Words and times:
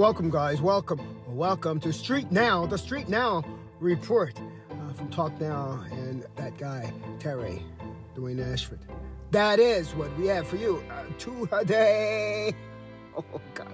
Welcome, 0.00 0.30
guys. 0.30 0.62
Welcome. 0.62 0.98
Welcome 1.26 1.78
to 1.80 1.92
Street 1.92 2.32
Now, 2.32 2.64
the 2.64 2.78
Street 2.78 3.10
Now 3.10 3.44
report 3.80 4.32
uh, 4.70 4.94
from 4.94 5.10
Talk 5.10 5.38
Now 5.38 5.84
and 5.92 6.24
that 6.36 6.56
guy, 6.56 6.90
Terry, 7.18 7.62
Dwayne 8.16 8.40
Ashford. 8.50 8.78
That 9.30 9.58
is 9.58 9.94
what 9.94 10.08
we 10.16 10.26
have 10.28 10.48
for 10.48 10.56
you 10.56 10.82
uh, 10.90 11.02
today. 11.18 12.54
Oh, 13.14 13.40
gosh. 13.52 13.66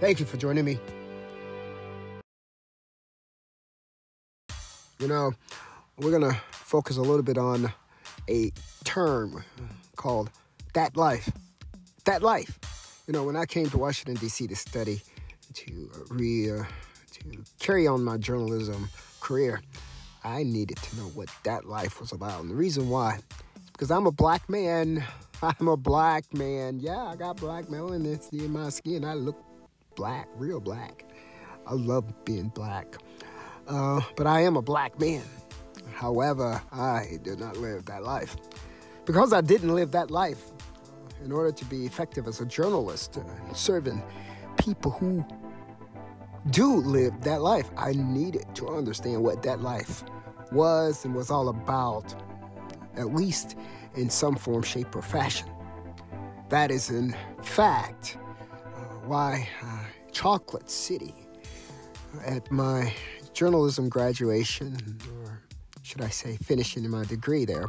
Thank 0.00 0.18
you 0.18 0.26
for 0.26 0.38
joining 0.38 0.64
me. 0.64 0.80
You 4.98 5.06
know, 5.06 5.34
we're 5.98 6.10
going 6.10 6.28
to 6.28 6.36
focus 6.50 6.96
a 6.96 7.02
little 7.02 7.22
bit 7.22 7.38
on 7.38 7.72
a 8.28 8.50
term 8.82 9.44
called 9.94 10.30
that 10.74 10.96
life. 10.96 11.30
That 12.06 12.24
life. 12.24 12.58
You 13.06 13.12
know, 13.12 13.22
when 13.22 13.36
I 13.36 13.44
came 13.44 13.70
to 13.70 13.78
Washington, 13.78 14.16
D.C. 14.16 14.48
to 14.48 14.56
study, 14.56 15.02
to 15.54 15.90
re, 16.10 16.50
uh, 16.50 16.64
to 17.12 17.44
carry 17.58 17.86
on 17.86 18.04
my 18.04 18.16
journalism 18.16 18.88
career, 19.20 19.60
I 20.24 20.42
needed 20.42 20.76
to 20.76 20.96
know 20.96 21.08
what 21.14 21.28
that 21.44 21.66
life 21.66 22.00
was 22.00 22.12
about. 22.12 22.42
And 22.42 22.50
the 22.50 22.54
reason 22.54 22.88
why 22.88 23.16
is 23.16 23.22
because 23.80 23.90
I'm 23.90 24.06
a 24.06 24.12
black 24.12 24.48
man. 24.50 25.02
I'm 25.42 25.68
a 25.68 25.76
black 25.76 26.34
man. 26.34 26.80
Yeah, 26.80 27.02
I 27.02 27.16
got 27.16 27.38
black 27.38 27.64
melanin 27.64 28.30
in 28.30 28.52
my 28.52 28.68
skin. 28.68 29.06
I 29.06 29.14
look 29.14 29.42
black, 29.96 30.28
real 30.36 30.60
black. 30.60 31.06
I 31.66 31.72
love 31.72 32.04
being 32.26 32.48
black. 32.48 32.96
Uh, 33.66 34.02
but 34.16 34.26
I 34.26 34.40
am 34.40 34.58
a 34.58 34.62
black 34.62 35.00
man. 35.00 35.22
However, 35.94 36.60
I 36.70 37.18
did 37.22 37.40
not 37.40 37.56
live 37.56 37.86
that 37.86 38.02
life. 38.02 38.36
Because 39.06 39.32
I 39.32 39.40
didn't 39.40 39.74
live 39.74 39.92
that 39.92 40.10
life, 40.10 40.42
in 41.24 41.32
order 41.32 41.52
to 41.52 41.64
be 41.64 41.86
effective 41.86 42.26
as 42.26 42.40
a 42.40 42.46
journalist, 42.46 43.16
uh, 43.16 43.54
serving 43.54 44.02
people 44.58 44.90
who 44.90 45.24
do 46.48 46.76
live 46.76 47.20
that 47.22 47.42
life, 47.42 47.70
I 47.76 47.92
needed 47.92 48.46
to 48.54 48.68
understand 48.68 49.22
what 49.22 49.42
that 49.42 49.60
life 49.60 50.02
was 50.50 51.04
and 51.04 51.14
was 51.14 51.30
all 51.30 51.48
about, 51.48 52.14
at 52.96 53.14
least 53.14 53.56
in 53.94 54.08
some 54.08 54.36
form, 54.36 54.62
shape, 54.62 54.96
or 54.96 55.02
fashion. 55.02 55.48
That 56.48 56.70
is, 56.70 56.90
in 56.90 57.14
fact, 57.42 58.16
uh, 58.74 58.80
why 59.06 59.48
uh, 59.62 59.84
Chocolate 60.12 60.70
City, 60.70 61.14
at 62.24 62.50
my 62.50 62.92
journalism 63.32 63.88
graduation, 63.88 64.98
or 65.22 65.42
should 65.82 66.00
I 66.00 66.08
say, 66.08 66.36
finishing 66.36 66.88
my 66.88 67.04
degree 67.04 67.44
there, 67.44 67.66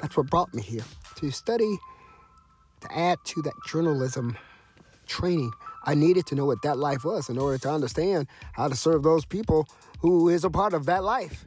that's 0.00 0.16
what 0.16 0.28
brought 0.28 0.52
me 0.54 0.62
here 0.62 0.84
to 1.16 1.30
study, 1.30 1.78
to 2.82 2.98
add 2.98 3.18
to 3.24 3.42
that 3.42 3.54
journalism 3.66 4.36
training 5.06 5.52
I 5.84 5.94
needed 5.94 6.26
to 6.26 6.34
know 6.34 6.46
what 6.46 6.62
that 6.62 6.78
life 6.78 7.04
was 7.04 7.28
in 7.28 7.38
order 7.38 7.58
to 7.58 7.70
understand 7.70 8.28
how 8.52 8.68
to 8.68 8.76
serve 8.76 9.02
those 9.02 9.24
people 9.24 9.66
who 10.00 10.28
is 10.28 10.44
a 10.44 10.50
part 10.50 10.74
of 10.74 10.86
that 10.86 11.04
life. 11.04 11.44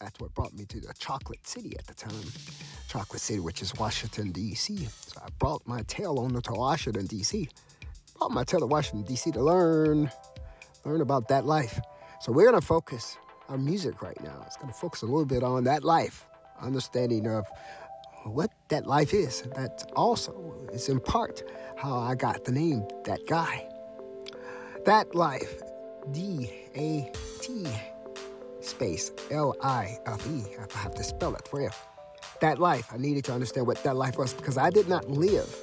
That's 0.00 0.18
what 0.18 0.34
brought 0.34 0.52
me 0.52 0.64
to 0.66 0.80
the 0.80 0.92
Chocolate 0.98 1.46
City 1.46 1.76
at 1.78 1.86
the 1.86 1.94
time. 1.94 2.24
Chocolate 2.88 3.20
City, 3.20 3.40
which 3.40 3.62
is 3.62 3.72
Washington, 3.76 4.32
D.C. 4.32 4.76
So 4.76 5.20
I 5.24 5.28
brought 5.38 5.66
my 5.66 5.82
tail 5.82 6.18
on 6.18 6.40
to 6.42 6.52
Washington, 6.52 7.06
D.C. 7.06 7.48
Brought 8.18 8.32
my 8.32 8.44
tail 8.44 8.60
to 8.60 8.66
Washington, 8.66 9.04
D.C. 9.06 9.30
to 9.32 9.42
learn, 9.42 10.10
learn 10.84 11.00
about 11.00 11.28
that 11.28 11.46
life. 11.46 11.80
So 12.20 12.32
we're 12.32 12.48
going 12.50 12.60
to 12.60 12.66
focus 12.66 13.16
our 13.48 13.58
music 13.58 14.02
right 14.02 14.20
now. 14.22 14.42
It's 14.46 14.56
going 14.56 14.72
to 14.72 14.78
focus 14.78 15.02
a 15.02 15.06
little 15.06 15.24
bit 15.24 15.42
on 15.42 15.64
that 15.64 15.84
life, 15.84 16.26
understanding 16.60 17.26
of 17.26 17.46
what 18.24 18.50
that 18.72 18.86
life 18.86 19.12
is. 19.12 19.42
That 19.54 19.84
also 19.94 20.54
is 20.72 20.88
in 20.88 20.98
part 20.98 21.42
how 21.76 21.98
I 21.98 22.14
got 22.14 22.44
the 22.44 22.52
name 22.52 22.88
That 23.04 23.20
Guy. 23.26 23.68
That 24.86 25.14
Life, 25.14 25.60
D 26.10 26.50
A 26.74 27.12
T 27.42 27.66
space 28.60 29.12
L 29.30 29.54
I 29.62 29.98
F 30.06 30.26
E, 30.26 30.44
I 30.74 30.78
have 30.78 30.94
to 30.94 31.04
spell 31.04 31.34
it 31.34 31.46
for 31.46 31.60
you. 31.60 31.70
That 32.40 32.58
life, 32.58 32.88
I 32.90 32.96
needed 32.96 33.24
to 33.26 33.32
understand 33.34 33.66
what 33.66 33.82
that 33.84 33.94
life 33.94 34.16
was 34.16 34.32
because 34.32 34.56
I 34.56 34.70
did 34.70 34.88
not 34.88 35.08
live 35.10 35.54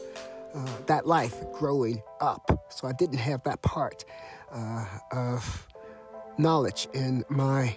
uh, 0.53 0.77
that 0.85 1.07
life 1.07 1.35
growing 1.51 2.01
up. 2.21 2.45
So 2.69 2.87
I 2.87 2.91
didn't 2.93 3.17
have 3.17 3.43
that 3.43 3.61
part 3.63 4.05
uh, 4.51 4.85
of 5.11 5.67
knowledge 6.37 6.87
in 6.93 7.25
my 7.27 7.75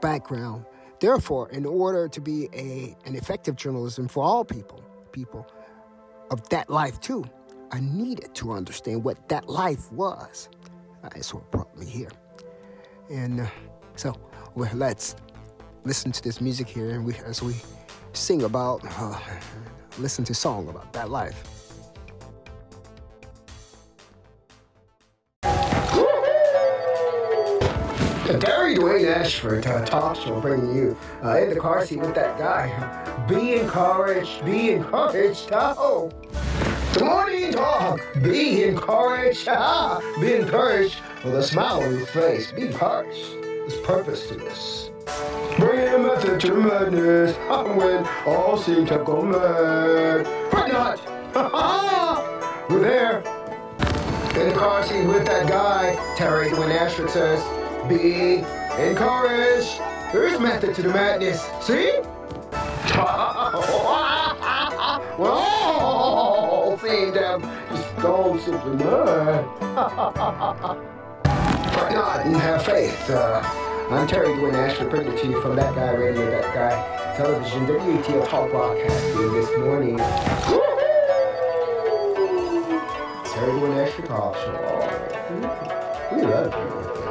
background 0.00 0.64
Therefore, 1.00 1.48
in 1.50 1.64
order 1.64 2.08
to 2.08 2.20
be 2.20 2.48
a, 2.52 2.96
an 3.06 3.14
effective 3.14 3.56
journalism 3.56 4.08
for 4.08 4.24
all 4.24 4.44
people, 4.44 4.82
people 5.12 5.46
of 6.30 6.48
that 6.48 6.68
life 6.68 7.00
too, 7.00 7.24
I 7.70 7.80
needed 7.80 8.34
to 8.36 8.52
understand 8.52 9.04
what 9.04 9.28
that 9.28 9.48
life 9.48 9.92
was. 9.92 10.48
That's 11.02 11.32
what 11.32 11.50
brought 11.50 11.76
me 11.76 11.86
here. 11.86 12.10
And 13.10 13.42
uh, 13.42 13.46
so, 13.96 14.14
well, 14.54 14.70
let's 14.74 15.16
listen 15.84 16.12
to 16.12 16.22
this 16.22 16.40
music 16.40 16.68
here, 16.68 16.90
and 16.90 17.04
we 17.04 17.14
as 17.24 17.42
we 17.42 17.54
sing 18.12 18.42
about, 18.42 18.80
uh, 18.84 19.18
listen 19.98 20.24
to 20.24 20.34
song 20.34 20.68
about 20.68 20.92
that 20.92 21.10
life. 21.10 21.57
Terry 28.36 28.74
Dwayne 28.74 29.10
Ashford 29.10 29.66
uh, 29.66 29.82
talk 29.86 30.14
show 30.16 30.38
bringing 30.38 30.76
you 30.76 30.94
uh, 31.24 31.38
in 31.38 31.48
the 31.48 31.56
car 31.56 31.86
seat 31.86 32.00
with 32.00 32.14
that 32.14 32.38
guy. 32.38 32.68
Be 33.26 33.54
encouraged, 33.54 34.44
be 34.44 34.72
encouraged. 34.72 35.48
Oh. 35.52 36.12
Good 36.92 37.04
morning, 37.04 37.52
dog. 37.52 38.02
Be 38.22 38.64
encouraged. 38.64 39.48
Ah, 39.50 40.00
be 40.20 40.34
encouraged 40.34 40.96
with 41.24 41.36
a 41.36 41.42
smile 41.42 41.82
on 41.82 41.96
your 41.96 42.06
face. 42.06 42.52
Be 42.52 42.66
encouraged. 42.66 43.32
There's 43.42 43.80
purpose 43.80 44.28
to 44.28 44.34
this. 44.34 44.90
Bring 45.58 45.88
a 45.94 45.98
method 45.98 46.38
to 46.40 46.54
madness 46.54 47.34
when 47.76 48.06
all 48.26 48.58
seem 48.58 48.84
to 48.86 48.98
go 48.98 49.22
mad. 49.22 50.26
Fret 50.50 50.70
not. 50.70 51.00
We're 52.68 52.80
there. 52.80 53.18
In 54.38 54.50
the 54.50 54.54
car 54.54 54.84
seat 54.84 55.06
with 55.06 55.24
that 55.24 55.48
guy, 55.48 55.94
Terry 56.16 56.50
Dwayne 56.50 56.76
Ashford 56.78 57.10
says, 57.10 57.42
be 57.86 58.44
encouraged. 58.82 59.78
There 60.12 60.26
is 60.26 60.40
method 60.40 60.74
to 60.76 60.82
the 60.82 60.88
madness. 60.88 61.42
See? 61.60 61.90
Whoa! 65.18 66.78
Seeing 66.82 67.12
them 67.12 67.42
just 67.70 67.96
go 67.96 68.38
simply 68.38 68.76
mad. 68.76 69.44
Fret 71.74 71.92
not 71.92 72.26
and 72.26 72.36
have 72.36 72.64
faith. 72.64 73.10
Uh, 73.10 73.42
I'm 73.90 74.06
Terry 74.06 74.28
Dwayne 74.28 74.54
Ashford, 74.54 74.90
bringing 74.90 75.16
to 75.16 75.26
you 75.26 75.40
from 75.42 75.56
That 75.56 75.74
Guy 75.74 75.92
Radio, 75.92 76.30
That 76.30 76.54
Guy 76.54 77.16
Television, 77.16 77.66
WATL 77.66 78.28
Talk 78.28 78.50
Broadcasting 78.50 79.32
this 79.32 79.50
morning. 79.58 79.96
Terry 83.26 83.52
Dwayne 83.52 83.86
Ashford 83.86 84.06
Talk 84.06 84.34
Show. 84.36 86.16
We 86.16 86.22
love 86.22 86.52
you. 86.52 87.07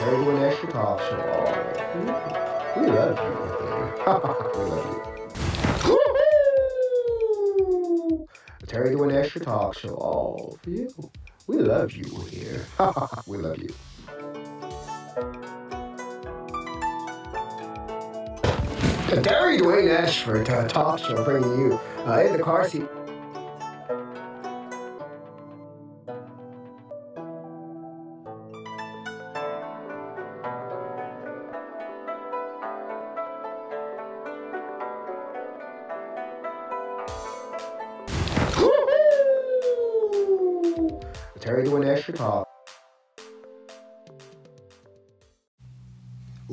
Terry 0.00 0.16
Dwayne 0.16 0.48
Ashford 0.50 0.70
Talk 0.70 0.98
Show. 1.00 1.16
We 2.80 2.86
love 2.86 3.18
you. 3.18 3.34
we 4.56 4.62
love 4.70 4.86
you. 5.86 5.98
Terry 8.66 8.90
Dwayne 8.94 9.14
Ashford 9.22 9.42
Talk 9.42 9.78
Show. 9.78 9.94
All 9.94 10.58
for 10.62 10.70
you. 10.70 10.88
We 11.46 11.58
love 11.58 11.92
you 11.92 12.04
here. 12.30 12.64
we 13.26 13.36
love 13.38 13.58
you. 13.58 13.74
The 19.10 19.20
Terry 19.20 19.58
Dwayne 19.58 19.98
Ashford 19.98 20.48
uh, 20.48 20.66
Talk 20.68 21.00
Show 21.00 21.22
bringing 21.24 21.58
you 21.58 21.80
uh, 22.06 22.20
in 22.20 22.32
the 22.32 22.38
car 22.42 22.66
seat. 22.68 22.86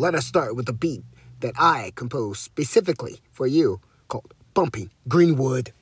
Let 0.08 0.16
us 0.16 0.26
start 0.26 0.56
with 0.56 0.70
a 0.70 0.74
beat 0.74 1.04
that 1.42 1.56
I 1.60 1.92
composed 1.96 2.40
specifically 2.40 3.20
for 3.34 3.46
you 3.46 3.82
called 4.08 4.34
Bumping 4.54 4.90
Greenwood. 5.10 5.74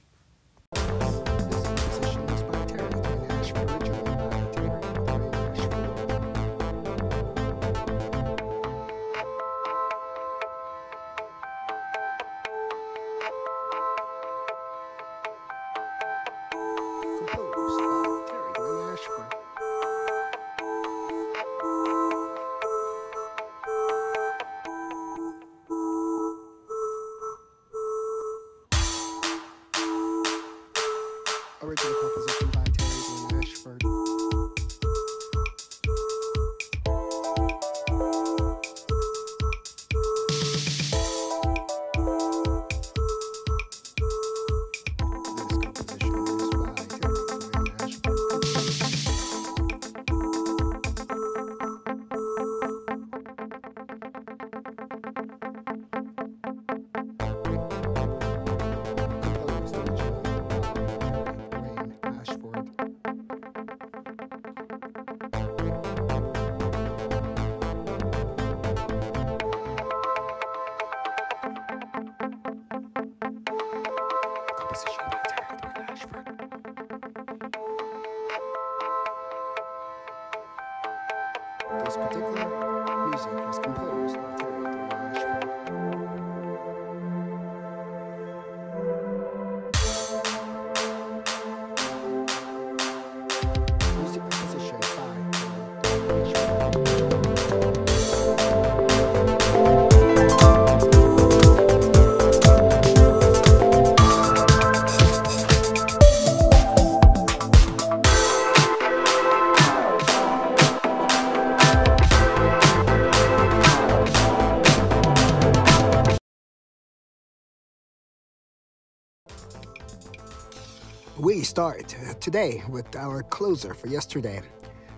Start 121.56 121.96
uh, 122.06 122.13
today 122.16 122.62
with 122.68 122.98
our 122.98 123.24
closer 123.24 123.74
for 123.74 123.88
yesterday 123.88 124.42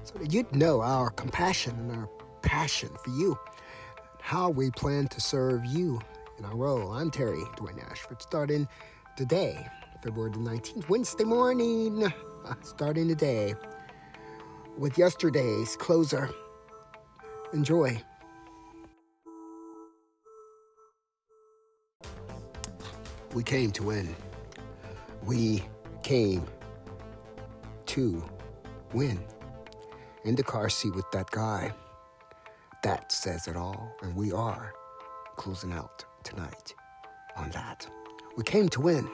so 0.02 0.18
that 0.18 0.34
you'd 0.34 0.52
know 0.56 0.82
our 0.82 1.12
compassion 1.12 1.76
and 1.82 1.92
our 1.92 2.10
passion 2.42 2.90
for 3.04 3.12
you, 3.12 3.38
and 4.12 4.22
how 4.22 4.50
we 4.50 4.72
plan 4.72 5.08
to 5.08 5.22
serve 5.22 5.64
you 5.68 6.02
in 6.40 6.46
our 6.46 6.56
role. 6.56 6.94
I'm 6.94 7.12
Terry 7.12 7.44
Dwayne 7.58 7.80
Ashford, 7.92 8.24
starting 8.24 8.68
today, 9.16 9.68
February 10.04 10.32
the 10.32 10.40
19th, 10.40 10.90
Wednesday 10.90 11.26
morning, 11.26 12.12
starting 12.64 13.08
today 13.08 13.54
with 14.80 14.98
yesterday's 14.98 15.76
closer. 15.76 16.28
Enjoy. 17.54 18.02
We 23.36 23.44
came 23.44 23.70
to 23.74 23.84
win. 23.84 24.16
We 25.24 25.62
came 26.08 26.48
to 27.86 28.24
win. 28.94 29.20
In 30.24 30.36
the 30.36 30.44
car 30.44 30.70
seat 30.70 30.96
with 30.96 31.12
that 31.12 31.30
guy. 31.32 31.74
That 32.82 33.12
says 33.12 33.50
it 33.50 33.58
all. 33.58 33.94
And 34.02 34.16
we 34.16 34.32
are 34.32 34.72
closing 35.36 35.74
out 35.74 36.06
tonight 36.24 36.74
on 37.36 37.50
that. 37.50 37.86
We 38.38 38.46
came 38.46 38.70
to 38.70 38.80
win. 38.80 39.06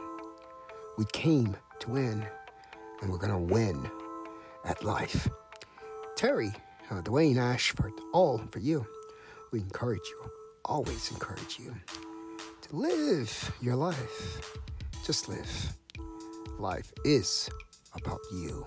We 1.00 1.06
came 1.14 1.58
to 1.80 1.90
win. 1.90 2.28
And 3.02 3.10
we're 3.10 3.18
going 3.18 3.48
to 3.48 3.54
win 3.54 3.90
at 4.64 4.84
life. 4.84 5.28
Terry, 6.16 6.54
uh, 6.92 7.02
Dwayne 7.02 7.38
Ashford, 7.38 7.94
all 8.14 8.38
for 8.52 8.60
you. 8.60 8.86
We 9.52 9.62
encourage 9.62 10.08
you, 10.12 10.30
always 10.64 11.10
encourage 11.10 11.58
you 11.58 11.74
to 12.62 12.76
live 12.76 13.52
your 13.62 13.76
life. 13.76 14.60
Just 15.04 15.28
live. 15.28 15.74
Life 16.64 16.94
is 17.04 17.50
about 17.94 18.22
you. 18.32 18.66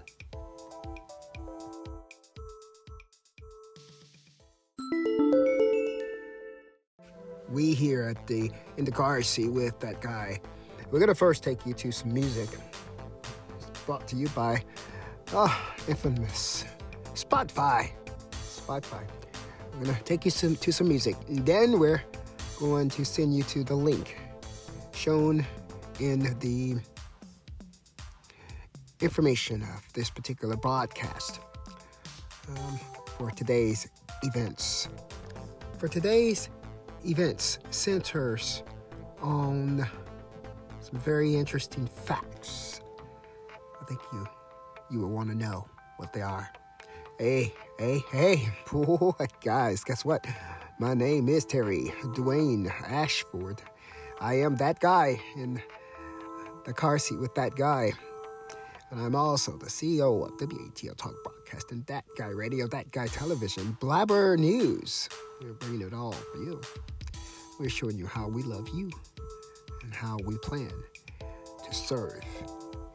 We 7.48 7.72
here 7.72 8.02
at 8.02 8.26
the 8.26 8.50
in 8.76 8.84
the 8.84 8.90
car 8.90 9.22
seat 9.22 9.48
with 9.48 9.81
that 9.81 10.02
guy. 10.02 10.40
We're 10.90 11.00
gonna 11.00 11.14
first 11.14 11.43
take 11.43 11.64
you 11.64 11.72
to 11.72 11.90
some 11.90 12.12
music. 12.12 12.50
It's 13.56 13.81
brought 13.87 14.06
to 14.08 14.16
you 14.16 14.28
by 14.28 14.62
ah 15.32 15.75
infamous 15.88 16.66
Spotify. 17.14 17.93
Spotify. 18.31 19.08
We're 19.78 19.87
gonna 19.87 20.00
take 20.04 20.26
you 20.26 20.31
some, 20.31 20.56
to 20.56 20.70
some 20.70 20.88
music. 20.88 21.16
And 21.28 21.46
then 21.46 21.78
we're 21.78 22.02
going 22.58 22.90
to 22.90 23.06
send 23.06 23.34
you 23.34 23.43
to 23.44 23.64
the 23.64 23.75
link 23.75 24.19
shown 24.93 25.46
in 25.98 26.38
the 26.40 26.76
information 29.00 29.62
of 29.62 29.93
this 29.93 30.10
particular 30.10 30.56
broadcast 30.56 31.40
um, 32.48 32.81
for 33.19 33.31
today's 33.31 33.88
events. 34.22 34.88
For 35.78 35.88
today's 35.88 36.48
events 37.04 37.58
centers 37.70 38.62
on 39.20 39.87
some 40.81 40.98
very 41.00 41.34
interesting 41.34 41.87
facts. 41.87 42.81
I 43.81 43.84
think 43.84 44.00
you 44.12 44.26
you 44.91 45.00
will 45.00 45.10
want 45.10 45.29
to 45.31 45.34
know 45.34 45.67
what 45.96 46.12
they 46.12 46.22
are. 46.22 46.48
Hey, 47.19 47.53
hey, 47.79 48.03
hey, 48.12 48.48
boy, 48.72 49.12
guys, 49.43 49.82
guess 49.82 50.05
what? 50.05 50.24
My 50.79 50.94
name 50.94 51.29
is 51.29 51.44
Terry 51.44 51.93
Dwayne 52.15 52.70
Ashford. 52.82 53.62
I 54.20 54.34
am 54.34 54.56
that 54.56 54.81
guy 54.81 55.20
in 55.36 55.60
the 56.65 56.72
car 56.72 56.98
seat 56.98 57.19
with 57.19 57.34
that 57.34 57.55
guy. 57.55 57.93
And 58.96 59.05
I'm 59.05 59.15
also 59.15 59.58
the 59.58 59.67
CEO 59.67 60.24
of 60.24 60.38
WATL 60.38 60.96
Talk 60.96 61.22
Broadcast 61.22 61.70
and 61.70 61.84
That 61.84 62.06
Guy 62.17 62.29
Radio, 62.29 62.67
That 62.67 62.91
Guy 62.93 63.08
Television, 63.08 63.76
Blabber 63.79 64.38
News. 64.38 65.10
We're 65.43 65.53
bringing 65.53 65.86
it 65.86 65.93
all 65.93 66.12
for 66.12 66.38
you. 66.38 66.62
We're 67.60 67.69
showing 67.69 67.98
you 67.98 68.06
how 68.06 68.26
we 68.26 68.43
love 68.43 68.70
you 68.70 68.91
and 69.82 69.93
how 69.93 70.17
we 70.24 70.38
plan 70.38 70.72
to 71.62 71.74
serve 71.74 72.24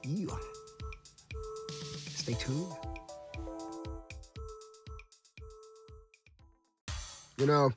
you. 0.03 0.27
Stay 1.69 2.33
tuned. 2.33 2.73
You 7.37 7.45
know, 7.45 7.69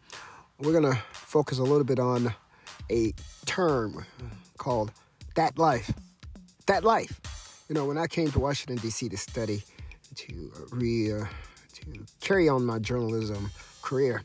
we're 0.61 0.73
going 0.73 0.91
to 0.91 0.99
focus 1.13 1.59
a 1.59 1.63
little 1.63 1.85
bit 1.85 1.99
on 1.99 2.35
a 2.91 3.13
term 3.45 4.07
called 4.57 4.93
that 5.35 5.59
life. 5.59 5.93
That 6.67 6.85
life. 6.85 7.21
You 7.75 7.81
know, 7.81 7.87
when 7.87 7.99
I 7.99 8.07
came 8.07 8.31
to 8.31 8.39
Washington 8.39 8.77
D.C. 8.77 9.09
to 9.09 9.17
study, 9.17 9.65
to 10.15 10.53
re, 10.71 11.13
uh, 11.13 11.25
to 11.73 12.07
carry 12.21 12.49
on 12.49 12.65
my 12.65 12.79
journalism 12.79 13.51
career, 13.83 14.23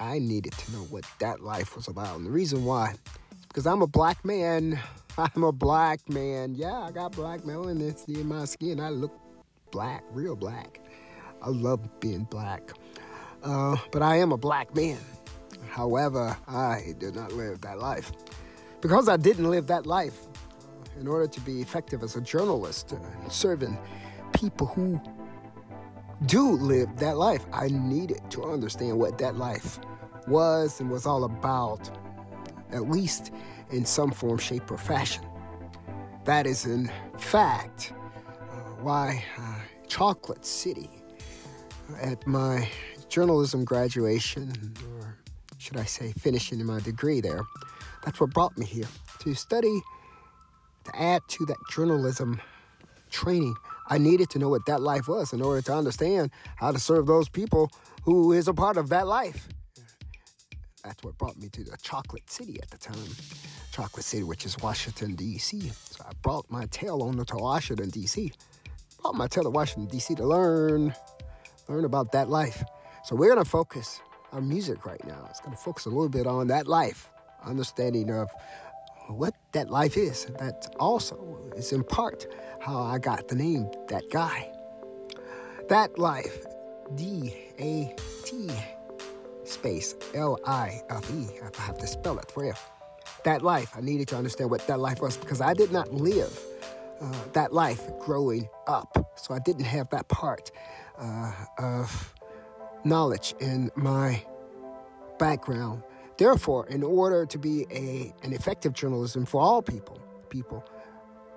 I 0.00 0.18
needed 0.20 0.52
to 0.52 0.72
know 0.72 0.84
what 0.84 1.04
that 1.18 1.42
life 1.42 1.76
was 1.76 1.86
about. 1.86 2.16
And 2.16 2.24
the 2.24 2.30
reason 2.30 2.64
why 2.64 2.94
because 3.46 3.66
I'm 3.66 3.82
a 3.82 3.86
black 3.86 4.24
man. 4.24 4.80
I'm 5.18 5.44
a 5.44 5.52
black 5.52 6.08
man. 6.08 6.54
Yeah, 6.54 6.78
I 6.78 6.90
got 6.90 7.12
black 7.12 7.40
melanin 7.40 8.08
in 8.08 8.26
my 8.26 8.46
skin. 8.46 8.80
I 8.80 8.88
look 8.88 9.12
black, 9.70 10.02
real 10.12 10.34
black. 10.34 10.80
I 11.42 11.50
love 11.50 12.00
being 12.00 12.24
black. 12.24 12.72
Uh, 13.42 13.76
but 13.92 14.00
I 14.00 14.16
am 14.16 14.32
a 14.32 14.38
black 14.38 14.74
man. 14.74 14.96
However, 15.68 16.34
I 16.46 16.94
did 16.98 17.16
not 17.16 17.32
live 17.32 17.60
that 17.60 17.80
life. 17.80 18.12
Because 18.80 19.10
I 19.10 19.18
didn't 19.18 19.50
live 19.50 19.66
that 19.66 19.86
life, 19.86 20.27
in 20.98 21.06
order 21.06 21.26
to 21.26 21.40
be 21.40 21.60
effective 21.60 22.02
as 22.02 22.16
a 22.16 22.20
journalist 22.20 22.92
and 22.92 23.32
serving 23.32 23.78
people 24.32 24.66
who 24.66 25.00
do 26.26 26.52
live 26.52 26.96
that 26.98 27.16
life, 27.16 27.46
I 27.52 27.68
needed 27.68 28.20
to 28.30 28.44
understand 28.44 28.98
what 28.98 29.18
that 29.18 29.36
life 29.36 29.78
was 30.26 30.80
and 30.80 30.90
was 30.90 31.06
all 31.06 31.24
about, 31.24 31.90
at 32.72 32.88
least 32.90 33.32
in 33.70 33.84
some 33.84 34.10
form, 34.10 34.38
shape, 34.38 34.70
or 34.70 34.78
fashion. 34.78 35.24
That 36.24 36.46
is, 36.46 36.66
in 36.66 36.90
fact, 37.18 37.92
uh, 37.94 38.54
why 38.82 39.24
uh, 39.38 39.60
Chocolate 39.86 40.44
City, 40.44 40.90
at 42.00 42.26
my 42.26 42.68
journalism 43.08 43.64
graduation, 43.64 44.74
or 44.98 45.16
should 45.58 45.76
I 45.76 45.84
say, 45.84 46.12
finishing 46.12 46.64
my 46.66 46.80
degree 46.80 47.20
there, 47.20 47.42
that's 48.04 48.20
what 48.20 48.30
brought 48.30 48.56
me 48.58 48.66
here 48.66 48.88
to 49.20 49.34
study, 49.34 49.80
to 50.88 51.00
add 51.00 51.22
to 51.28 51.46
that 51.46 51.56
journalism 51.70 52.40
training. 53.10 53.54
I 53.88 53.98
needed 53.98 54.30
to 54.30 54.38
know 54.38 54.48
what 54.48 54.66
that 54.66 54.82
life 54.82 55.08
was 55.08 55.32
in 55.32 55.40
order 55.40 55.62
to 55.62 55.74
understand 55.74 56.30
how 56.56 56.72
to 56.72 56.78
serve 56.78 57.06
those 57.06 57.28
people 57.28 57.70
who 58.02 58.32
is 58.32 58.48
a 58.48 58.54
part 58.54 58.76
of 58.76 58.88
that 58.90 59.06
life. 59.06 59.48
That's 60.84 61.02
what 61.02 61.18
brought 61.18 61.36
me 61.36 61.48
to 61.50 61.64
the 61.64 61.76
Chocolate 61.82 62.30
City 62.30 62.58
at 62.62 62.70
the 62.70 62.78
time. 62.78 63.08
Chocolate 63.72 64.04
City, 64.04 64.22
which 64.24 64.46
is 64.46 64.56
Washington, 64.58 65.14
D.C. 65.14 65.60
So 65.60 66.04
I 66.06 66.12
brought 66.22 66.50
my 66.50 66.66
tail 66.66 67.02
on 67.02 67.16
to 67.24 67.36
Washington, 67.36 67.90
D.C. 67.90 68.32
Brought 69.02 69.14
my 69.14 69.26
tail 69.26 69.44
to 69.44 69.50
Washington, 69.50 69.90
D.C. 69.90 70.14
to 70.16 70.26
learn, 70.26 70.94
learn 71.68 71.84
about 71.84 72.12
that 72.12 72.28
life. 72.28 72.64
So 73.04 73.16
we're 73.16 73.32
going 73.32 73.44
to 73.44 73.50
focus 73.50 74.00
our 74.32 74.40
music 74.40 74.84
right 74.86 75.02
now. 75.06 75.26
It's 75.30 75.40
going 75.40 75.54
to 75.54 75.62
focus 75.62 75.86
a 75.86 75.90
little 75.90 76.08
bit 76.08 76.26
on 76.26 76.48
that 76.48 76.66
life, 76.66 77.10
understanding 77.44 78.10
of 78.10 78.30
what 79.08 79.34
that 79.52 79.70
life 79.70 79.96
is. 79.96 80.26
That 80.38 80.74
also 80.78 81.38
is 81.56 81.72
in 81.72 81.84
part 81.84 82.26
how 82.60 82.80
I 82.80 82.98
got 82.98 83.28
the 83.28 83.34
name 83.34 83.70
That 83.88 84.04
Guy. 84.10 84.50
That 85.68 85.98
Life, 85.98 86.46
D 86.94 87.34
A 87.58 87.94
T 88.24 88.50
space 89.44 89.94
L 90.14 90.38
I 90.46 90.80
F 90.90 91.10
E. 91.12 91.26
I 91.42 91.60
have 91.62 91.78
to 91.78 91.86
spell 91.86 92.18
it 92.18 92.30
for 92.30 92.44
you. 92.44 92.54
That 93.24 93.42
life, 93.42 93.72
I 93.76 93.80
needed 93.80 94.08
to 94.08 94.16
understand 94.16 94.50
what 94.50 94.66
that 94.66 94.78
life 94.78 95.00
was 95.00 95.16
because 95.16 95.40
I 95.40 95.52
did 95.52 95.72
not 95.72 95.92
live 95.92 96.38
uh, 97.00 97.12
that 97.32 97.52
life 97.52 97.82
growing 97.98 98.48
up. 98.66 99.12
So 99.16 99.34
I 99.34 99.38
didn't 99.40 99.64
have 99.64 99.90
that 99.90 100.08
part 100.08 100.50
uh, 100.98 101.32
of 101.58 102.14
knowledge 102.84 103.34
in 103.40 103.70
my 103.74 104.22
background. 105.18 105.82
Therefore, 106.18 106.66
in 106.66 106.82
order 106.82 107.24
to 107.24 107.38
be 107.38 107.66
a, 107.70 108.12
an 108.24 108.32
effective 108.32 108.72
journalism 108.72 109.24
for 109.24 109.40
all 109.40 109.62
people, 109.62 110.00
people 110.28 110.68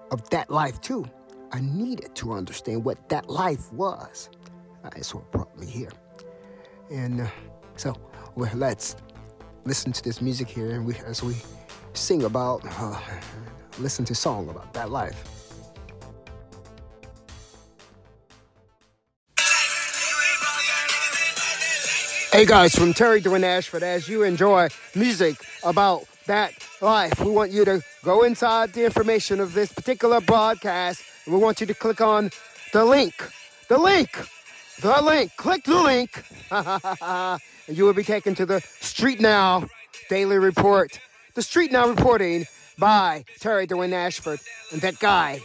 of 0.10 0.28
that 0.32 0.50
life 0.50 0.82
too, 0.82 1.06
I 1.52 1.62
needed 1.62 2.16
to 2.16 2.34
understand 2.34 2.84
what 2.84 3.08
that 3.10 3.30
life 3.30 3.72
was. 3.72 4.30
That's 4.84 5.14
what 5.14 5.32
brought 5.32 5.56
me 5.58 5.68
here. 5.68 5.92
And 6.90 7.22
uh, 7.22 7.28
so, 7.76 7.96
well, 8.36 8.52
let's 8.56 8.96
listen 9.66 9.92
to 9.92 10.04
this 10.04 10.20
music 10.20 10.50
here, 10.50 10.72
and 10.72 10.86
we 10.86 10.96
as 11.06 11.22
we 11.22 11.36
sing 11.94 12.24
about, 12.24 12.62
uh, 12.66 13.00
listen 13.80 14.04
to 14.06 14.16
song 14.16 14.50
about 14.50 14.74
that 14.74 14.90
life. 14.90 15.41
Hey 22.32 22.46
guys, 22.46 22.74
from 22.74 22.94
Terry 22.94 23.22
Dwayne 23.22 23.44
Ashford, 23.44 23.84
as 23.84 24.08
you 24.08 24.24
enjoy 24.24 24.70
music 24.96 25.36
about 25.66 26.06
that 26.28 26.54
life, 26.80 27.20
we 27.20 27.30
want 27.30 27.52
you 27.52 27.66
to 27.66 27.84
go 28.06 28.24
inside 28.24 28.72
the 28.72 28.86
information 28.86 29.42
of 29.42 29.54
this 29.54 29.70
particular 29.74 30.22
broadcast, 30.22 31.04
and 31.26 31.36
we 31.36 31.42
want 31.42 31.60
you 31.60 31.68
to 31.68 31.74
click 31.74 32.00
on 32.00 32.32
the 32.72 32.86
link, 32.86 33.14
the 33.68 33.78
link, 33.78 34.18
the 34.82 35.02
link, 35.02 35.36
click 35.36 35.66
the 35.66 35.76
link, 35.76 36.24
and 36.52 37.42
you 37.78 37.84
will 37.84 37.94
be 37.94 38.06
taken 38.06 38.34
to 38.36 38.46
the 38.46 38.62
Street 38.80 39.20
Now 39.20 39.68
Daily 40.10 40.38
Report. 40.38 41.02
The 41.34 41.42
Street 41.42 41.74
Now 41.74 41.90
reporting 41.90 42.46
by 42.80 43.26
Terry 43.42 43.68
Dwayne 43.68 43.92
Ashford 43.92 44.40
and 44.72 44.80
that 44.80 45.00
guy. 45.00 45.42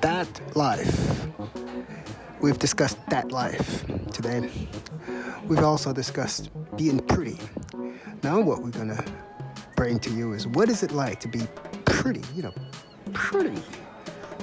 That 0.00 0.56
life. 0.56 1.28
We've 2.42 2.58
discussed 2.58 2.98
that 3.06 3.30
life 3.30 3.86
today. 4.12 4.50
We've 5.46 5.62
also 5.62 5.92
discussed 5.92 6.50
being 6.76 6.98
pretty. 6.98 7.38
Now, 8.24 8.40
what 8.40 8.62
we're 8.62 8.70
gonna 8.70 9.04
bring 9.76 10.00
to 10.00 10.10
you 10.10 10.32
is 10.32 10.48
what 10.48 10.68
is 10.68 10.82
it 10.82 10.90
like 10.90 11.20
to 11.20 11.28
be 11.28 11.46
pretty? 11.84 12.22
You 12.34 12.42
know, 12.42 12.54
pretty. 13.12 13.62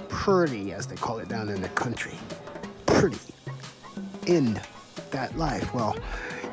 Pretty, 0.07 0.71
as 0.71 0.87
they 0.87 0.95
call 0.95 1.19
it 1.19 1.27
down 1.27 1.49
in 1.49 1.61
the 1.61 1.67
country. 1.69 2.13
Pretty. 2.85 3.19
In 4.27 4.61
that 5.11 5.37
life. 5.37 5.73
Well, 5.73 5.97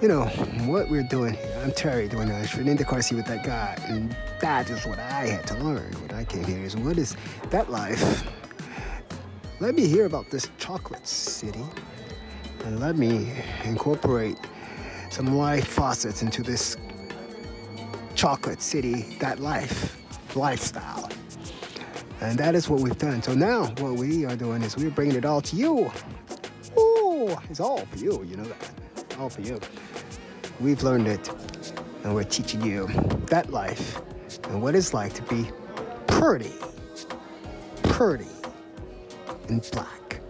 you 0.02 0.08
know, 0.08 0.24
what 0.66 0.90
we're 0.90 1.04
doing 1.04 1.34
here, 1.34 1.62
I'm 1.62 1.70
Terry 1.70 2.08
doing 2.08 2.28
that. 2.28 2.52
in 2.56 2.76
the 2.76 2.84
car 2.84 2.98
with 3.12 3.26
that 3.26 3.44
guy, 3.44 3.78
and 3.86 4.16
that 4.40 4.68
is 4.68 4.84
what 4.84 4.98
I 4.98 5.28
had 5.28 5.46
to 5.46 5.54
learn 5.62 5.92
when 5.92 6.10
I 6.10 6.24
came 6.24 6.42
here 6.42 6.64
is 6.64 6.76
what 6.76 6.98
is 6.98 7.16
that 7.50 7.70
life 7.70 8.26
let 9.58 9.74
me 9.74 9.86
hear 9.86 10.04
about 10.04 10.28
this 10.30 10.50
chocolate 10.58 11.06
city 11.06 11.64
and 12.64 12.78
let 12.78 12.96
me 12.96 13.32
incorporate 13.64 14.38
some 15.10 15.36
life 15.36 15.66
facets 15.66 16.22
into 16.22 16.42
this 16.42 16.76
chocolate 18.14 18.60
city, 18.60 19.16
that 19.18 19.40
life, 19.40 19.96
lifestyle. 20.36 21.08
And 22.20 22.38
that 22.38 22.54
is 22.54 22.68
what 22.68 22.80
we've 22.80 22.98
done. 22.98 23.22
So 23.22 23.34
now 23.34 23.66
what 23.78 23.94
we 23.94 24.26
are 24.26 24.36
doing 24.36 24.62
is 24.62 24.76
we're 24.76 24.90
bringing 24.90 25.16
it 25.16 25.24
all 25.24 25.40
to 25.40 25.56
you. 25.56 25.90
Ooh, 26.78 27.34
it's 27.48 27.60
all 27.60 27.78
for 27.86 27.98
you, 27.98 28.24
you 28.24 28.36
know 28.36 28.44
that. 28.44 29.16
All 29.18 29.30
for 29.30 29.40
you. 29.40 29.58
We've 30.60 30.82
learned 30.82 31.08
it 31.08 31.30
and 32.04 32.14
we're 32.14 32.24
teaching 32.24 32.62
you 32.62 32.88
that 33.26 33.50
life 33.50 34.02
and 34.48 34.60
what 34.60 34.74
it's 34.74 34.92
like 34.92 35.14
to 35.14 35.22
be 35.22 35.50
pretty, 36.06 36.52
pretty 37.84 38.26
in 39.48 39.60
black. 39.72 40.20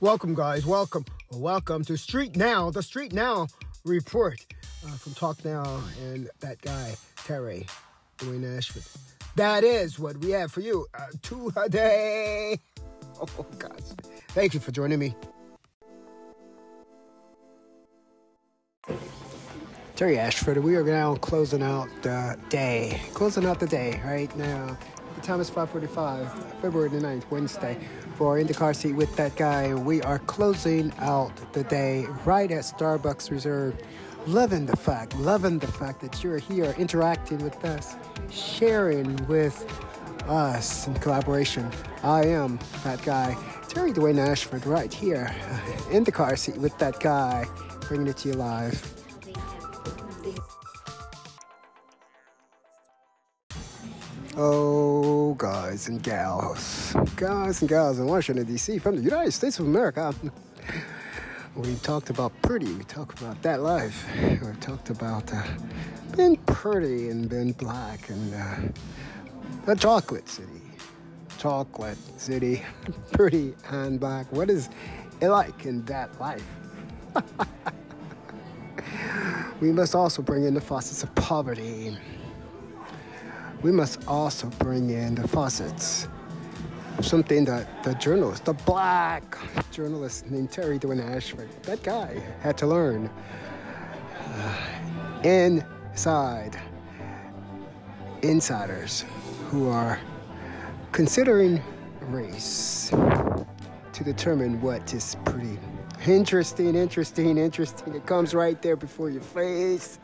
Welcome, 0.00 0.34
guys. 0.34 0.66
Welcome. 0.66 1.04
Welcome 1.32 1.84
to 1.86 1.96
Street 1.96 2.36
Now, 2.36 2.70
the 2.70 2.82
Street 2.82 3.12
Now 3.12 3.46
report 3.84 4.44
uh, 4.84 4.90
from 4.90 5.14
Talk 5.14 5.44
Now 5.44 5.82
and 6.02 6.28
that 6.40 6.60
guy, 6.60 6.94
Terry 7.24 7.66
Dwayne 8.18 8.56
Ashford. 8.56 8.84
That 9.36 9.64
is 9.64 9.98
what 9.98 10.18
we 10.18 10.30
have 10.30 10.52
for 10.52 10.60
you 10.60 10.86
uh, 10.94 11.06
today. 11.22 12.60
Oh, 13.20 13.46
gosh. 13.60 13.78
Thank 14.30 14.54
you 14.54 14.60
for 14.60 14.72
joining 14.72 14.98
me. 14.98 15.14
Terry 19.96 20.18
Ashford. 20.18 20.58
We 20.58 20.74
are 20.74 20.82
now 20.82 21.14
closing 21.14 21.62
out 21.62 21.88
the 22.02 22.36
day. 22.48 23.00
Closing 23.12 23.46
out 23.46 23.60
the 23.60 23.66
day 23.68 24.02
right 24.04 24.34
now. 24.36 24.76
The 25.14 25.20
time 25.20 25.40
is 25.40 25.48
5:45, 25.48 26.28
February 26.60 26.88
the 26.88 26.98
9th, 26.98 27.30
Wednesday. 27.30 27.78
For 28.18 28.38
in 28.38 28.48
the 28.48 28.54
car 28.54 28.74
seat 28.74 28.94
with 28.94 29.14
that 29.14 29.36
guy, 29.36 29.72
we 29.72 30.02
are 30.02 30.18
closing 30.18 30.92
out 30.98 31.30
the 31.52 31.62
day 31.62 32.06
right 32.24 32.50
at 32.50 32.64
Starbucks 32.64 33.30
Reserve. 33.30 33.76
Loving 34.26 34.66
the 34.66 34.76
fact, 34.76 35.14
loving 35.16 35.60
the 35.60 35.68
fact 35.68 36.00
that 36.00 36.24
you're 36.24 36.38
here 36.38 36.74
interacting 36.76 37.38
with 37.38 37.64
us, 37.64 37.94
sharing 38.32 39.14
with 39.28 39.64
us 40.26 40.88
in 40.88 40.94
collaboration. 40.94 41.70
I 42.02 42.24
am 42.24 42.58
that 42.82 43.00
guy, 43.02 43.36
Terry 43.68 43.92
Dwayne 43.92 44.18
Ashford, 44.18 44.66
right 44.66 44.92
here 44.92 45.32
in 45.92 46.02
the 46.02 46.10
car 46.10 46.34
seat 46.34 46.56
with 46.56 46.76
that 46.78 46.98
guy, 46.98 47.46
bringing 47.86 48.08
it 48.08 48.16
to 48.18 48.30
you 48.30 48.34
live. 48.34 49.03
Oh, 54.36 55.34
guys 55.34 55.86
and 55.86 56.02
gals, 56.02 56.96
guys 57.14 57.60
and 57.60 57.68
gals 57.68 58.00
in 58.00 58.06
Washington, 58.06 58.44
D.C., 58.44 58.80
from 58.80 58.96
the 58.96 59.02
United 59.02 59.30
States 59.30 59.60
of 59.60 59.66
America. 59.66 60.12
We 61.54 61.76
talked 61.76 62.10
about 62.10 62.32
pretty, 62.42 62.72
we 62.72 62.82
talked 62.82 63.20
about 63.20 63.40
that 63.42 63.62
life, 63.62 64.04
we 64.20 64.38
talked 64.60 64.90
about 64.90 65.32
uh, 65.32 65.40
being 66.16 66.36
pretty 66.46 67.10
and 67.10 67.28
being 67.28 67.52
black 67.52 68.08
and 68.08 68.34
uh, 68.34 68.56
the 69.66 69.76
chocolate 69.76 70.28
city. 70.28 70.48
Chocolate 71.38 71.98
city, 72.20 72.60
pretty 73.12 73.54
and 73.70 74.00
black. 74.00 74.32
What 74.32 74.50
is 74.50 74.68
it 75.20 75.28
like 75.28 75.64
in 75.64 75.84
that 75.84 76.20
life? 76.20 76.44
we 79.60 79.70
must 79.70 79.94
also 79.94 80.22
bring 80.22 80.42
in 80.42 80.54
the 80.54 80.60
facets 80.60 81.04
of 81.04 81.14
poverty 81.14 81.96
we 83.64 83.72
must 83.72 84.06
also 84.06 84.48
bring 84.58 84.90
in 84.90 85.14
the 85.14 85.26
faucets. 85.26 86.06
Something 87.00 87.46
that 87.46 87.82
the 87.82 87.94
journalist, 87.94 88.44
the 88.44 88.52
black 88.52 89.38
journalist 89.72 90.26
named 90.30 90.52
Terry 90.52 90.78
Dwayne 90.78 91.02
Ashford, 91.02 91.48
that 91.62 91.82
guy 91.82 92.22
had 92.40 92.58
to 92.58 92.66
learn. 92.66 93.10
Uh, 94.34 94.56
inside, 95.24 96.60
insiders 98.20 99.06
who 99.48 99.70
are 99.70 99.98
considering 100.92 101.62
race 102.02 102.90
to 102.90 104.04
determine 104.04 104.60
what 104.60 104.92
is 104.92 105.16
pretty. 105.24 105.58
Interesting, 106.06 106.74
interesting, 106.74 107.38
interesting. 107.38 107.94
It 107.94 108.04
comes 108.04 108.34
right 108.34 108.60
there 108.60 108.76
before 108.76 109.08
your 109.08 109.22
face. 109.22 109.98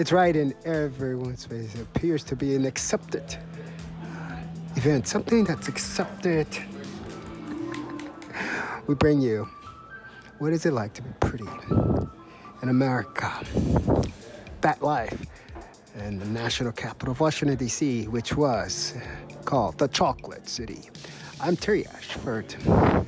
It's 0.00 0.12
right 0.12 0.34
in 0.34 0.54
everyone's 0.64 1.44
face. 1.44 1.74
It 1.74 1.82
appears 1.82 2.24
to 2.24 2.34
be 2.34 2.54
an 2.54 2.64
accepted 2.64 3.36
uh, 4.02 4.36
event, 4.74 5.06
something 5.06 5.44
that's 5.44 5.68
accepted. 5.68 6.46
We 8.86 8.94
bring 8.94 9.20
you 9.20 9.46
what 10.38 10.54
is 10.54 10.64
it 10.64 10.72
like 10.72 10.94
to 10.94 11.02
be 11.02 11.10
pretty 11.20 11.44
in 12.62 12.70
America? 12.70 13.30
that 14.62 14.82
life 14.82 15.20
in 15.96 16.18
the 16.18 16.24
national 16.24 16.72
capital 16.72 17.12
of 17.12 17.20
Washington, 17.20 17.58
D.C., 17.58 18.08
which 18.08 18.34
was 18.34 18.94
called 19.44 19.76
the 19.76 19.88
Chocolate 19.88 20.48
City. 20.48 20.88
I'm 21.42 21.56
Terry 21.56 21.86
Ashford. 21.86 22.54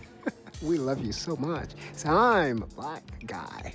we 0.62 0.76
love 0.76 1.02
you 1.02 1.12
so 1.12 1.36
much. 1.36 1.70
So 1.94 2.10
I'm 2.10 2.62
a 2.62 2.66
black 2.66 3.04
guy. 3.24 3.72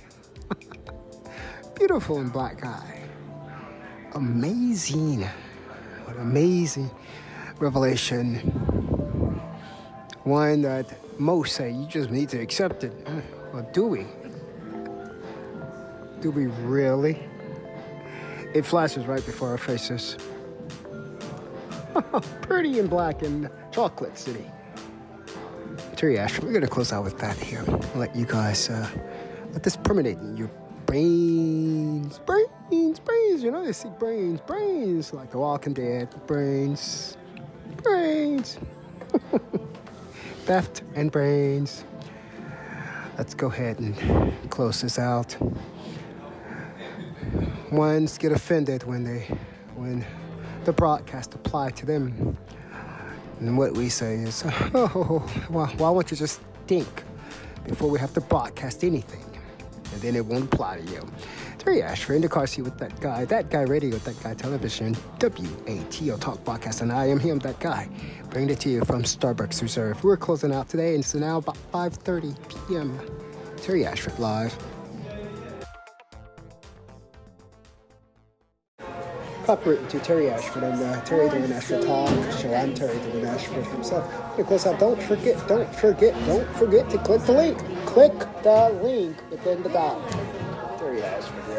Beautiful 1.74 2.18
and 2.18 2.32
black 2.32 2.60
guy. 2.60 2.97
Amazing. 4.14 5.22
What 6.04 6.16
amazing 6.16 6.90
revelation. 7.58 8.36
One 10.24 10.62
that 10.62 10.86
most 11.18 11.56
say 11.56 11.70
you 11.70 11.86
just 11.86 12.10
need 12.10 12.28
to 12.30 12.38
accept 12.38 12.84
it. 12.84 12.92
Well, 13.52 13.68
do 13.72 13.86
we? 13.86 14.06
Do 16.20 16.30
we 16.30 16.46
really? 16.46 17.18
It 18.54 18.64
flashes 18.64 19.06
right 19.06 19.24
before 19.24 19.48
our 19.48 19.58
faces. 19.58 20.16
Pretty 22.42 22.78
in 22.78 22.86
black 22.86 23.22
and 23.22 23.50
Chocolate 23.72 24.18
City. 24.18 24.44
Terry 25.96 26.18
Ash, 26.18 26.40
we're 26.40 26.52
gonna 26.52 26.66
close 26.66 26.92
out 26.92 27.04
with 27.04 27.18
that 27.18 27.36
here. 27.36 27.62
let 27.94 28.14
you 28.14 28.24
guys 28.24 28.70
uh, 28.70 28.88
let 29.52 29.62
this 29.62 29.76
permeate 29.76 30.18
in 30.18 30.36
your 30.36 30.50
brains, 30.86 32.18
brains, 32.20 32.47
brains. 33.38 33.44
You 33.44 33.50
know, 33.50 33.64
they 33.64 33.72
see 33.72 33.88
brains, 33.98 34.40
brains, 34.40 35.12
like 35.12 35.30
The 35.30 35.38
Walking 35.38 35.74
Dead, 35.74 36.08
brains, 36.26 37.16
brains, 37.82 38.58
theft 40.44 40.82
and 40.94 41.10
brains. 41.10 41.84
Let's 43.16 43.34
go 43.34 43.48
ahead 43.48 43.78
and 43.80 44.50
close 44.50 44.80
this 44.80 44.98
out 44.98 45.36
ones 47.70 48.16
get 48.16 48.32
offended 48.32 48.82
when 48.84 49.04
they 49.04 49.20
when 49.74 50.02
the 50.64 50.72
broadcast 50.72 51.34
apply 51.34 51.68
to 51.70 51.84
them. 51.84 52.36
And 53.40 53.58
what 53.58 53.74
we 53.74 53.90
say 53.90 54.16
is, 54.16 54.42
oh, 54.74 55.22
well, 55.50 55.66
why 55.76 55.90
won't 55.90 56.10
you 56.10 56.16
just 56.16 56.40
think 56.66 57.04
before 57.66 57.90
we 57.90 57.98
have 57.98 58.14
to 58.14 58.20
broadcast 58.22 58.82
anything? 58.82 59.24
And 59.92 60.00
then 60.00 60.16
it 60.16 60.24
won't 60.24 60.52
apply 60.52 60.78
to 60.78 60.90
you. 60.90 61.06
Terry 61.68 61.82
Ashford 61.82 62.22
the 62.22 62.30
car 62.30 62.46
seat 62.46 62.62
with 62.62 62.78
that 62.78 62.98
guy, 62.98 63.26
that 63.26 63.50
guy 63.50 63.60
radio, 63.60 63.98
that 63.98 64.22
guy 64.22 64.32
television, 64.32 64.94
WATL 65.18 66.18
Talk 66.18 66.42
Podcast, 66.42 66.80
and 66.80 66.90
I 66.90 67.04
am 67.04 67.20
him, 67.20 67.40
that 67.40 67.60
guy, 67.60 67.90
bringing 68.30 68.48
it 68.48 68.60
to 68.60 68.70
you 68.70 68.82
from 68.86 69.02
Starbucks 69.02 69.60
Reserve. 69.60 70.02
We're 70.02 70.16
closing 70.16 70.50
out 70.50 70.70
today, 70.70 70.94
and 70.94 71.00
it's 71.00 71.14
now 71.14 71.36
about 71.36 71.58
5.30 71.70 72.68
p.m. 72.68 72.98
Terry 73.58 73.84
Ashford 73.84 74.18
live. 74.18 74.56
copyrighted 79.44 79.90
to 79.90 79.98
Terry 80.00 80.30
Ashford 80.30 80.62
and 80.62 80.82
uh, 80.82 81.00
Terry 81.02 81.28
Dwayne 81.28 81.50
Ashford 81.50 81.82
Talk 81.82 82.08
show. 82.38 82.54
I'm 82.54 82.72
Terry 82.72 82.96
Dwayne 82.96 83.26
Ashford 83.26 83.66
himself. 83.66 84.36
Hey, 84.36 84.42
close 84.42 84.66
out. 84.66 84.78
Don't 84.78 85.02
forget, 85.02 85.46
don't 85.46 85.74
forget, 85.74 86.14
don't 86.24 86.48
forget 86.56 86.88
to 86.90 86.98
click 86.98 87.22
the 87.22 87.32
link. 87.32 87.58
Click 87.84 88.18
the 88.42 88.80
link 88.82 89.16
within 89.30 89.62
the 89.62 89.68
dot. 89.68 89.98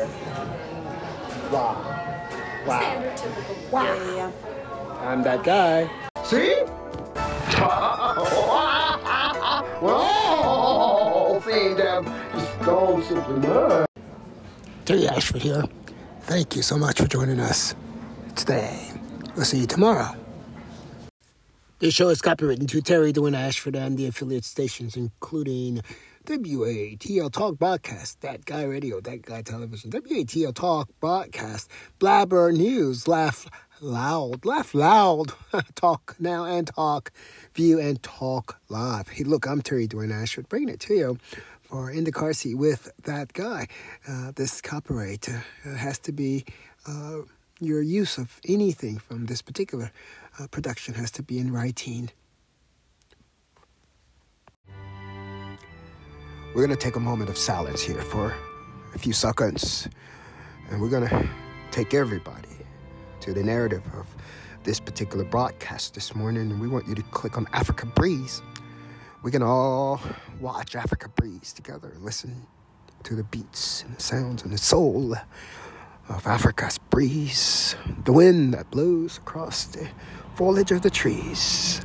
Terry 0.09 0.49
Ashford 0.49 1.31
here. 1.41 1.51
Wow. 1.51 1.75
Wow. 2.65 3.71
Wow. 3.71 3.93
Yeah. 4.15 4.31
I'm 5.07 5.23
that 5.23 5.43
guy. 5.43 5.89
See? 6.23 6.55
Whoa! 9.81 11.41
See 11.45 11.73
them. 11.73 12.05
Just 12.33 12.59
go 12.61 13.01
simply 13.01 13.39
mud. 13.47 13.85
Terry 14.85 15.07
Ashford 15.07 15.41
here. 15.41 15.63
Thank 16.21 16.55
you 16.55 16.61
so 16.61 16.77
much 16.77 16.99
for 16.99 17.07
joining 17.07 17.39
us 17.39 17.75
today. 18.35 18.91
We'll 19.35 19.45
see 19.45 19.59
you 19.59 19.67
tomorrow. 19.67 20.15
This 21.79 21.93
show 21.93 22.09
is 22.09 22.21
copywritten 22.21 22.67
to 22.67 22.81
Terry 22.81 23.13
Dwayne 23.13 23.37
Ashford 23.37 23.75
and 23.75 23.97
the 23.97 24.07
affiliate 24.07 24.43
stations, 24.43 24.97
including 24.97 25.81
WATL 26.29 27.31
Talk 27.31 27.57
Broadcast, 27.57 28.21
That 28.21 28.45
Guy 28.45 28.63
Radio, 28.63 29.01
That 29.01 29.23
Guy 29.23 29.41
Television, 29.41 29.89
WATL 29.89 30.53
Talk 30.53 30.87
Broadcast, 30.99 31.71
Blabber 31.97 32.51
News, 32.51 33.07
Laugh 33.07 33.47
Loud, 33.81 34.45
Laugh 34.45 34.75
Loud, 34.75 35.33
Talk 35.75 36.15
Now 36.19 36.45
and 36.45 36.67
Talk, 36.67 37.11
View 37.55 37.79
and 37.79 38.01
Talk 38.03 38.59
Live. 38.69 39.07
Hey, 39.07 39.23
look, 39.23 39.47
I'm 39.47 39.63
Terry 39.63 39.87
Dwayne 39.87 40.13
Ashford, 40.13 40.47
bringing 40.49 40.69
it 40.69 40.79
to 40.81 40.93
you 40.93 41.17
for 41.63 41.89
in 41.89 42.03
the 42.03 42.11
car 42.11 42.33
seat 42.33 42.53
with 42.53 42.91
that 43.05 43.33
guy. 43.33 43.67
Uh, 44.07 44.31
this 44.35 44.61
copyright 44.61 45.27
uh, 45.29 45.75
has 45.75 45.97
to 45.97 46.11
be 46.11 46.45
uh, 46.85 47.21
your 47.59 47.81
use 47.81 48.19
of 48.19 48.39
anything 48.47 48.99
from 48.99 49.25
this 49.25 49.41
particular 49.41 49.91
uh, 50.39 50.45
production 50.45 50.93
has 50.93 51.09
to 51.09 51.23
be 51.23 51.39
in 51.39 51.51
writing. 51.51 52.11
We're 56.53 56.67
to 56.67 56.75
take 56.75 56.95
a 56.95 56.99
moment 56.99 57.29
of 57.29 57.37
silence 57.37 57.81
here 57.81 58.01
for 58.01 58.35
a 58.95 58.99
few 58.99 59.13
seconds, 59.13 59.87
and 60.69 60.81
we're 60.81 60.89
to 61.07 61.29
take 61.71 61.93
everybody 61.93 62.49
to 63.21 63.33
the 63.33 63.43
narrative 63.43 63.83
of 63.95 64.07
this 64.63 64.79
particular 64.79 65.25
broadcast 65.25 65.93
this 65.93 66.15
morning, 66.15 66.51
and 66.51 66.59
we 66.59 66.67
want 66.67 66.87
you 66.87 66.95
to 66.95 67.03
click 67.03 67.37
on 67.37 67.47
Africa 67.53 67.85
Breeze 67.85 68.41
we 69.21 69.31
can 69.31 69.43
all 69.43 69.99
watch 70.39 70.75
Africa 70.75 71.09
breeze 71.09 71.51
together, 71.51 71.93
listen 71.99 72.47
to 73.03 73.15
the 73.15 73.23
beats 73.23 73.83
and 73.83 73.97
the 73.97 74.01
sounds 74.01 74.43
and 74.43 74.53
the 74.53 74.57
soul 74.57 75.13
of 76.07 76.25
Africa's 76.25 76.77
breeze, 76.77 77.75
the 78.05 78.13
wind 78.13 78.53
that 78.53 78.71
blows 78.71 79.17
across 79.17 79.65
the 79.65 79.89
foliage 80.35 80.71
of 80.71 80.83
the 80.83 80.89
trees. 80.89 81.81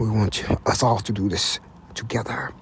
We 0.00 0.08
want 0.10 0.44
us 0.66 0.82
all 0.82 0.98
to 0.98 1.12
do 1.12 1.28
this 1.28 1.60
together. 1.94 2.52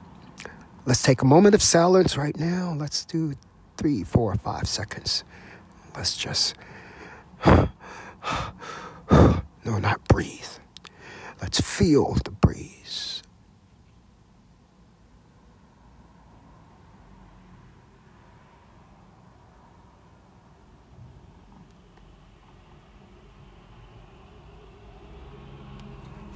Let's 0.88 1.03
take 1.03 1.20
a 1.20 1.27
moment 1.27 1.55
of 1.55 1.61
silence 1.62 2.16
right 2.16 2.35
now. 2.40 2.74
Let's 2.74 3.05
do 3.05 3.35
three, 3.77 4.05
four, 4.05 4.35
five 4.37 4.66
seconds. 4.66 5.22
Let's 5.94 6.16
just, 6.16 6.55
no, 7.44 7.68
not 9.66 10.09
breathe. 10.09 10.46
Let's 11.42 11.61
feel 11.61 12.14
the 12.24 12.31
breeze. 12.31 13.22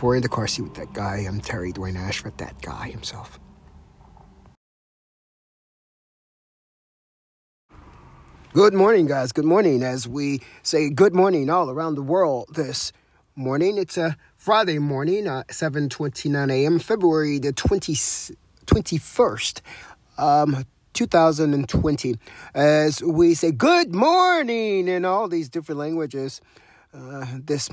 We're 0.03 0.17
in 0.17 0.23
the 0.23 0.29
car 0.29 0.47
seat 0.47 0.61
with 0.61 0.75
that 0.75 0.93
guy. 0.93 1.25
I'm 1.27 1.41
Terry 1.41 1.73
Dwayne 1.73 1.97
Ashford, 1.97 2.37
that 2.37 2.61
guy 2.61 2.91
himself. 2.91 3.41
Good 8.55 8.75
morning, 8.75 9.07
guys. 9.07 9.33
Good 9.33 9.47
morning. 9.47 9.83
As 9.83 10.07
we 10.07 10.43
say 10.63 10.91
good 10.91 11.15
morning 11.15 11.49
all 11.49 11.71
around 11.71 11.95
the 11.95 12.03
world 12.03 12.55
this 12.55 12.93
morning. 13.35 13.79
It's 13.79 13.97
a 13.97 14.19
Friday 14.37 14.79
morning, 14.79 15.27
uh, 15.27 15.45
7.29 15.49 16.53
a.m., 16.53 16.79
February 16.79 17.39
the 17.39 17.55
20, 17.55 17.95
21st, 17.95 19.61
um, 20.19 20.67
2020. 20.93 22.19
As 22.55 23.03
we 23.03 23.33
say 23.33 23.53
good 23.53 23.95
morning 23.95 24.87
in 24.87 25.07
all 25.07 25.29
these 25.29 25.49
different 25.49 25.79
languages 25.79 26.43
uh, 26.93 27.25
this 27.33 27.71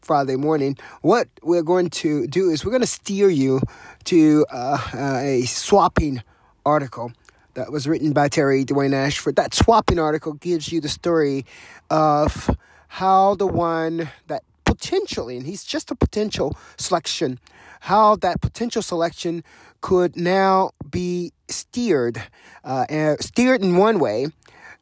Friday 0.00 0.36
morning, 0.36 0.78
what 1.02 1.28
we're 1.42 1.62
going 1.62 1.90
to 1.90 2.26
do 2.28 2.48
is 2.48 2.64
we're 2.64 2.70
going 2.70 2.80
to 2.80 2.86
steer 2.86 3.28
you 3.28 3.60
to 4.04 4.46
uh, 4.50 4.78
uh, 4.94 5.18
a 5.18 5.42
swapping 5.42 6.22
article 6.64 7.12
that 7.54 7.72
was 7.72 7.86
written 7.86 8.12
by 8.12 8.28
Terry 8.28 8.64
Dwayne 8.64 8.94
Ashford. 8.94 9.36
That 9.36 9.54
swapping 9.54 9.98
article 9.98 10.34
gives 10.34 10.72
you 10.72 10.80
the 10.80 10.88
story 10.88 11.44
of 11.90 12.50
how 12.88 13.34
the 13.34 13.46
one 13.46 14.10
that 14.26 14.42
potentially, 14.64 15.36
and 15.36 15.46
he's 15.46 15.64
just 15.64 15.90
a 15.90 15.94
potential 15.94 16.56
selection, 16.76 17.38
how 17.80 18.16
that 18.16 18.40
potential 18.40 18.82
selection 18.82 19.44
could 19.80 20.16
now 20.16 20.70
be 20.90 21.32
steered, 21.48 22.22
uh, 22.64 23.16
steered 23.20 23.62
in 23.62 23.76
one 23.76 23.98
way 23.98 24.28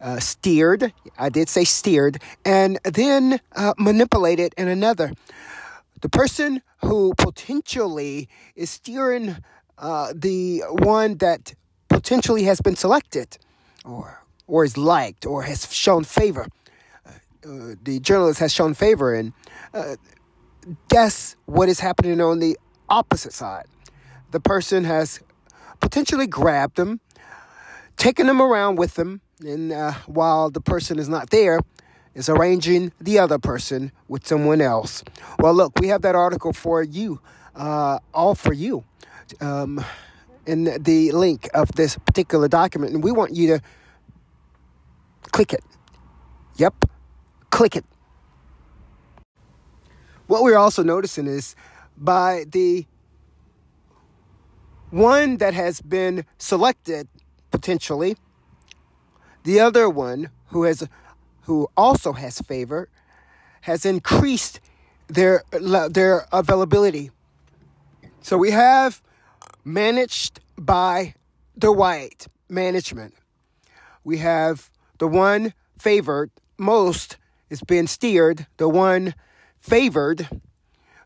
uh, 0.03 0.19
steered, 0.19 0.93
I 1.17 1.29
did 1.29 1.49
say 1.49 1.65
steered, 1.65 2.21
and 2.45 2.79
then 2.85 3.41
uh, 3.55 3.75
manipulated 3.79 4.53
in 4.59 4.69
another. 4.69 5.13
The 6.01 6.09
person 6.09 6.63
who 6.85 7.15
potentially 7.17 8.29
is 8.57 8.71
steering 8.71 9.37
uh, 9.79 10.13
the 10.15 10.63
one 10.69 11.19
that 11.19 11.55
potentially 12.03 12.43
has 12.43 12.61
been 12.61 12.75
selected 12.75 13.38
or, 13.85 14.25
or 14.49 14.65
is 14.65 14.77
liked 14.77 15.25
or 15.25 15.45
has 15.45 15.73
shown 15.73 16.03
favor, 16.03 16.49
uh, 17.07 17.11
uh, 17.49 17.75
the 17.81 18.01
journalist 18.01 18.41
has 18.41 18.53
shown 18.53 18.75
favor 18.75 19.15
and 19.15 19.33
uh, 19.73 19.95
guess 20.88 21.37
what 21.47 21.69
is 21.69 21.79
happening 21.79 22.21
on 22.21 22.41
the 22.41 22.59
opposite 22.88 23.33
side. 23.33 23.67
The 24.33 24.41
person 24.41 24.83
has 24.83 25.21
potentially 25.79 26.27
grabbed 26.27 26.77
them, 26.77 26.99
taken 27.97 28.27
them 28.27 28.43
around 28.43 28.77
with 28.77 28.95
them, 28.95 29.21
and 29.41 29.71
uh, 29.71 29.93
while 30.07 30.51
the 30.51 30.61
person 30.61 30.99
is 30.99 31.09
not 31.09 31.31
there, 31.31 31.61
is 32.15 32.29
arranging 32.29 32.93
the 33.01 33.21
other 33.21 33.38
person 33.38 33.93
with 34.09 34.27
someone 34.27 34.61
else. 34.61 35.05
Well, 35.38 35.55
look, 35.55 35.79
we 35.79 35.87
have 35.88 36.03
that 36.03 36.17
article 36.17 36.53
for 36.53 36.83
you, 36.83 37.21
uh, 37.55 38.01
all 38.12 38.35
for 38.35 38.53
you, 38.53 38.85
um, 39.41 39.85
in 40.46 40.64
the 40.83 41.12
link 41.12 41.48
of 41.55 41.72
this 41.72 41.96
particular 41.98 42.48
document, 42.48 42.92
and 42.92 43.02
we 43.02 43.12
want 43.12 43.35
you 43.35 43.46
to 43.48 43.62
click 45.31 45.52
it. 45.52 45.64
Yep, 46.57 46.85
click 47.50 47.76
it. 47.76 47.85
What 50.26 50.42
we're 50.42 50.57
also 50.57 50.83
noticing 50.83 51.26
is 51.26 51.55
by 51.96 52.44
the 52.48 52.87
one 54.90 55.38
that 55.38 55.55
has 55.55 55.81
been 55.81 56.24
selected 56.38 57.09
potentially, 57.50 58.16
the 59.44 59.61
other 59.61 59.88
one 59.88 60.31
who 60.48 60.64
has 60.64 60.88
who 61.42 61.68
also 61.76 62.12
has 62.12 62.38
favor 62.40 62.88
has 63.62 63.85
increased 63.85 64.61
their 65.09 65.42
their 65.90 66.26
availability. 66.33 67.11
So 68.20 68.37
we 68.37 68.50
have 68.52 69.02
managed 69.64 70.40
by 70.57 71.14
the 71.57 71.72
white 71.72 72.27
management. 72.48 73.14
We 74.05 74.18
have 74.18 74.70
the 74.98 75.09
one 75.09 75.55
favored 75.79 76.31
most 76.59 77.16
is 77.51 77.61
being 77.62 77.87
steered. 77.87 78.46
The 78.57 78.68
one 78.68 79.14
favored 79.59 80.29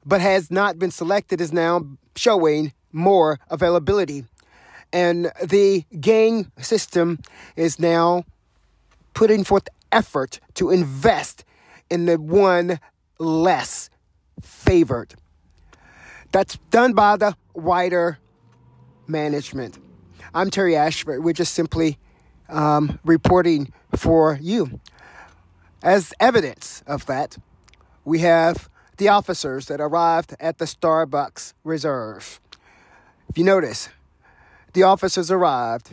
but 0.04 0.20
has 0.20 0.50
not 0.50 0.78
been 0.78 0.92
selected 0.92 1.40
is 1.40 1.52
now 1.52 1.84
showing 2.14 2.72
more 2.92 3.40
availability. 3.50 4.24
And 4.92 5.32
the 5.42 5.84
gang 6.00 6.52
system 6.58 7.18
is 7.56 7.78
now 7.78 8.24
putting 9.14 9.42
forth 9.42 9.68
effort 9.90 10.38
to 10.54 10.70
invest 10.70 11.44
in 11.90 12.06
the 12.06 12.16
one 12.20 12.78
less 13.18 13.90
favored. 14.40 15.14
That's 16.30 16.56
done 16.70 16.92
by 16.92 17.16
the 17.16 17.36
wider 17.54 18.18
management. 19.08 19.78
I'm 20.34 20.50
Terry 20.50 20.76
Ashford. 20.76 21.22
We're 21.22 21.32
just 21.32 21.54
simply 21.54 21.98
um, 22.48 22.98
reporting 23.04 23.72
for 23.94 24.38
you. 24.40 24.80
As 25.82 26.12
evidence 26.20 26.82
of 26.86 27.06
that, 27.06 27.36
we 28.04 28.20
have 28.20 28.68
the 28.96 29.08
officers 29.08 29.66
that 29.66 29.80
arrived 29.80 30.34
at 30.40 30.58
the 30.58 30.64
Starbucks 30.64 31.52
Reserve. 31.64 32.40
If 33.28 33.38
you 33.38 33.44
notice, 33.44 33.88
the 34.72 34.82
officers 34.82 35.30
arrived 35.30 35.90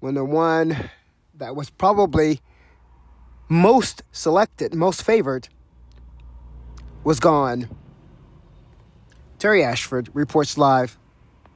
when 0.00 0.14
the 0.14 0.24
one 0.24 0.90
that 1.34 1.56
was 1.56 1.70
probably 1.70 2.40
most 3.48 4.02
selected, 4.12 4.74
most 4.74 5.02
favored, 5.02 5.48
was 7.02 7.18
gone. 7.18 7.68
Terry 9.38 9.64
Ashford 9.64 10.10
reports 10.12 10.58
live 10.58 10.98